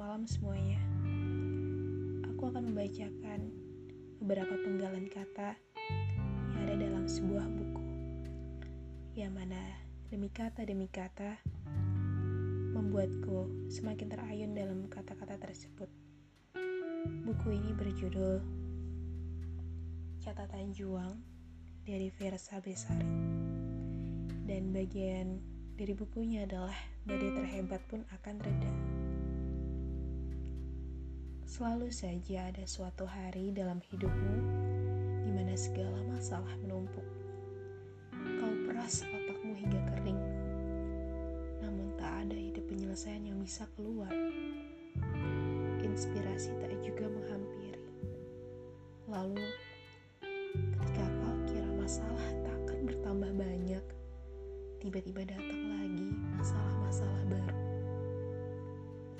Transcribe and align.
malam 0.00 0.24
semuanya. 0.24 0.80
Aku 2.32 2.48
akan 2.48 2.72
membacakan 2.72 3.52
beberapa 4.24 4.56
penggalan 4.64 5.04
kata 5.12 5.52
yang 6.56 6.56
ada 6.64 6.74
dalam 6.80 7.04
sebuah 7.04 7.44
buku. 7.52 7.84
Yang 9.12 9.32
mana 9.36 9.60
demi 10.08 10.32
kata 10.32 10.64
demi 10.64 10.88
kata 10.88 11.36
membuatku 12.72 13.68
semakin 13.68 14.08
terayun 14.08 14.56
dalam 14.56 14.88
kata-kata 14.88 15.36
tersebut. 15.36 15.92
Buku 17.28 17.52
ini 17.52 17.76
berjudul 17.76 18.40
Catatan 20.24 20.72
Juang 20.72 21.20
dari 21.84 22.08
Versa 22.08 22.56
Besari. 22.64 23.04
Dan 24.48 24.72
bagian 24.72 25.44
dari 25.76 25.92
bukunya 25.92 26.48
adalah 26.48 26.74
badai 27.04 27.36
terhebat 27.36 27.84
pun 27.92 28.00
akan 28.16 28.36
reda. 28.40 28.91
Selalu 31.52 31.92
saja 31.92 32.48
ada 32.48 32.64
suatu 32.64 33.04
hari 33.04 33.52
dalam 33.52 33.76
hidupmu 33.92 34.36
di 35.20 35.36
mana 35.36 35.52
segala 35.52 36.00
masalah 36.08 36.48
menumpuk. 36.64 37.04
Kau 38.40 38.56
peras 38.64 39.04
otakmu 39.04 39.52
hingga 39.60 39.76
kering, 39.92 40.16
namun 41.60 41.92
tak 42.00 42.24
ada 42.24 42.32
ide 42.32 42.64
penyelesaian 42.64 43.28
yang 43.28 43.36
bisa 43.36 43.68
keluar. 43.76 44.08
Inspirasi 45.84 46.56
tak 46.56 46.72
juga 46.80 47.12
menghampiri. 47.12 47.84
Lalu, 49.12 49.44
ketika 50.56 51.04
kau 51.04 51.36
kira 51.52 51.68
masalah 51.76 52.28
tak 52.48 52.56
akan 52.64 52.78
bertambah 52.88 53.32
banyak, 53.36 53.84
tiba-tiba 54.80 55.28
datang 55.28 55.62
lagi 55.68 56.16
masalah-masalah 56.32 57.22
baru. 57.28 57.60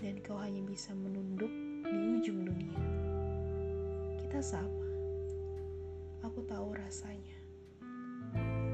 Dan 0.03 0.19
kau 0.25 0.35
hanya 0.35 0.59
bisa 0.67 0.91
menunduk 0.97 1.22
di 1.22 1.22
ujung 2.23 2.47
dunia. 2.47 2.79
Kita 4.23 4.39
sama. 4.39 4.87
Aku 6.23 6.39
tahu 6.47 6.71
rasanya. 6.71 7.35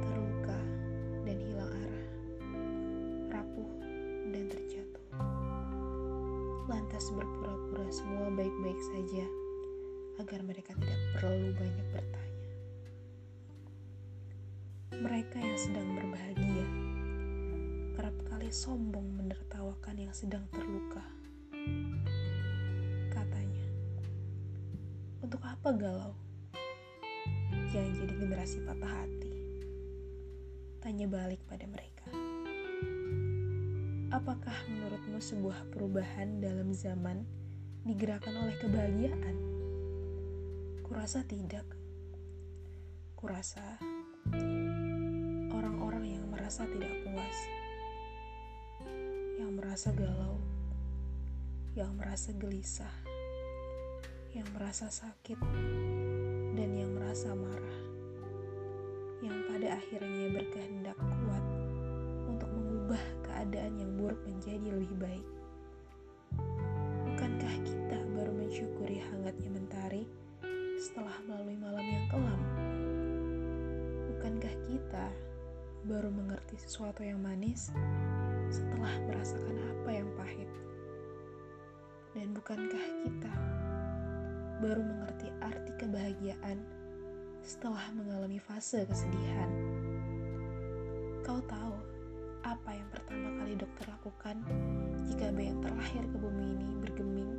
Terluka 0.04 0.60
dan 1.24 1.40
hilang 1.40 1.72
arah. 1.72 2.08
Rapuh 3.32 3.72
dan 4.36 4.52
terjatuh. 4.52 5.06
Lantas 6.68 7.08
berpura-pura 7.08 7.88
semua 7.88 8.28
baik-baik 8.36 8.80
saja 8.92 9.24
agar 10.20 10.44
mereka 10.44 10.76
tidak 10.76 11.00
perlu 11.16 11.48
banyak 11.56 11.88
bertanya. 11.96 12.44
Mereka 14.92 15.36
yang 15.40 15.56
sedang 15.56 15.88
berbahagia 15.96 16.66
kerap 17.96 18.16
kali 18.28 18.52
sombong 18.52 19.08
menertawakan 19.16 19.96
yang 19.96 20.12
sedang 20.12 20.44
terluka. 20.52 21.00
Untuk 25.28 25.44
apa 25.44 25.76
galau? 25.76 26.16
Jangan 27.68 27.92
jadi 28.00 28.14
generasi 28.16 28.64
patah 28.64 28.88
hati. 28.88 29.28
Tanya 30.80 31.04
balik 31.04 31.44
pada 31.44 31.68
mereka. 31.68 32.08
Apakah 34.08 34.56
menurutmu 34.72 35.20
sebuah 35.20 35.68
perubahan 35.68 36.40
dalam 36.40 36.72
zaman 36.72 37.28
digerakkan 37.84 38.32
oleh 38.40 38.56
kebahagiaan? 38.56 39.36
Kurasa 40.80 41.20
tidak. 41.28 41.68
Kurasa 43.12 43.76
orang-orang 45.52 46.08
yang 46.08 46.24
merasa 46.32 46.64
tidak 46.64 47.04
puas, 47.04 47.38
yang 49.36 49.52
merasa 49.60 49.92
galau, 49.92 50.40
yang 51.76 51.92
merasa 52.00 52.32
gelisah, 52.32 53.07
yang 54.38 54.46
merasa 54.54 54.86
sakit, 54.86 55.34
dan 56.54 56.70
yang 56.70 56.94
merasa 56.94 57.34
marah, 57.34 57.80
yang 59.18 59.34
pada 59.50 59.74
akhirnya 59.74 60.30
berkehendak 60.30 60.94
kuat 60.94 61.44
untuk 62.30 62.46
mengubah 62.46 63.02
keadaan 63.26 63.82
yang 63.82 63.90
buruk 63.98 64.22
menjadi 64.22 64.70
lebih 64.70 64.94
baik. 65.02 65.26
Bukankah 67.10 67.54
kita 67.66 67.98
baru 68.14 68.30
mensyukuri 68.30 69.02
hangatnya 69.10 69.50
mentari 69.50 70.06
setelah 70.78 71.18
melalui 71.26 71.58
malam 71.58 71.82
yang 71.82 72.06
kelam? 72.06 72.40
Bukankah 74.14 74.54
kita 74.70 75.06
baru 75.90 76.14
mengerti 76.14 76.62
sesuatu 76.62 77.02
yang 77.02 77.18
manis 77.18 77.74
setelah 78.54 78.94
merasakan 79.02 79.58
apa 79.66 79.90
yang 79.90 80.06
pahit? 80.14 80.50
Dan 82.14 82.38
bukankah 82.38 82.86
kita 83.02 83.57
baru 84.58 84.82
mengerti 84.82 85.30
arti 85.38 85.70
kebahagiaan 85.78 86.58
setelah 87.46 87.82
mengalami 87.94 88.42
fase 88.42 88.82
kesedihan. 88.90 89.50
Kau 91.22 91.38
tahu 91.46 91.78
apa 92.42 92.70
yang 92.74 92.88
pertama 92.90 93.38
kali 93.38 93.54
dokter 93.54 93.86
lakukan 93.86 94.42
jika 95.06 95.30
bayi 95.30 95.54
terlahir 95.62 96.02
ke 96.10 96.16
bumi 96.18 96.58
ini 96.58 96.68
bergeming? 96.82 97.32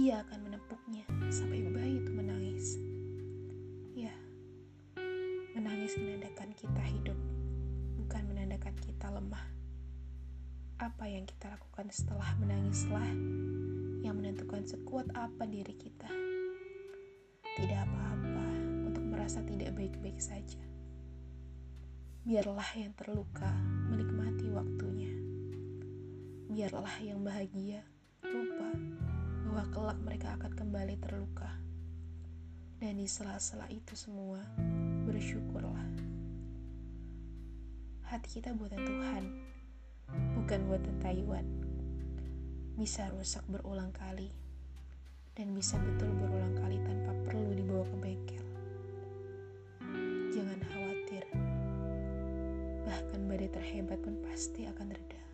Ia 0.00 0.24
akan 0.24 0.48
menepuknya 0.48 1.04
sampai 1.28 1.68
bayi 1.68 2.00
itu 2.00 2.10
menangis. 2.14 2.66
Ya, 3.92 4.14
menangis 5.52 5.92
menandakan 6.00 6.56
kita 6.56 6.82
hidup, 6.88 7.18
bukan 8.00 8.22
menandakan 8.32 8.72
kita 8.80 9.12
lemah. 9.12 9.44
Apa 10.80 11.04
yang 11.04 11.28
kita 11.28 11.52
lakukan 11.52 11.92
setelah 11.92 12.32
menangislah 12.40 13.04
yang 14.00 14.16
menentukan 14.16 14.64
sekuat 14.64 15.12
apa 15.12 15.44
diri 15.44 15.76
kita. 15.76 16.08
Tidak 17.56 17.78
apa-apa 17.84 18.46
untuk 18.88 19.04
merasa 19.04 19.44
tidak 19.44 19.76
baik-baik 19.76 20.16
saja. 20.16 20.60
Biarlah 22.24 22.70
yang 22.76 22.92
terluka 22.96 23.52
menikmati 23.92 24.48
waktunya. 24.52 25.12
Biarlah 26.48 26.96
yang 27.04 27.20
bahagia 27.20 27.84
lupa 28.24 28.70
bahwa 29.44 29.64
kelak 29.72 29.98
mereka 30.00 30.28
akan 30.40 30.52
kembali 30.56 30.96
terluka. 31.00 31.50
Dan 32.80 32.96
di 32.96 33.04
sela-sela 33.04 33.68
itu 33.68 33.92
semua, 33.92 34.40
bersyukurlah. 35.04 35.84
Hati 38.08 38.40
kita 38.40 38.56
buatan 38.56 38.80
Tuhan, 38.80 39.24
bukan 40.40 40.60
buatan 40.64 40.96
Taiwan 41.04 41.69
bisa 42.80 43.04
rusak 43.12 43.44
berulang 43.52 43.92
kali 43.92 44.32
dan 45.36 45.52
bisa 45.52 45.76
betul 45.76 46.08
berulang 46.16 46.56
kali 46.56 46.80
tanpa 46.80 47.12
perlu 47.28 47.52
dibawa 47.52 47.84
ke 47.84 47.96
bengkel. 48.00 48.46
Jangan 50.32 50.60
khawatir, 50.64 51.28
bahkan 52.88 53.20
badai 53.28 53.52
terhebat 53.52 54.00
pun 54.00 54.16
pasti 54.24 54.64
akan 54.64 54.96
reda. 54.96 55.29